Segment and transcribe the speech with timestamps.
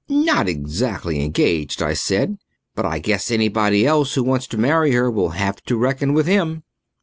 [0.09, 2.39] "Not exactly engaged," I said,
[2.73, 6.25] "but I guess anybody else who wants to marry her will have to reckon with
[6.25, 6.63] him."